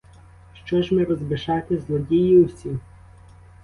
Що 0.65 0.81
ж 0.81 0.95
ми, 0.95 1.03
розбишаки, 1.03 1.77
злодії 1.79 2.41
усі? 2.43 2.69